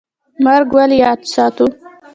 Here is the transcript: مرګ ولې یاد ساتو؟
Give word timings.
مرګ 0.43 0.69
ولې 0.77 0.97
یاد 1.03 1.19
ساتو؟ 1.33 1.65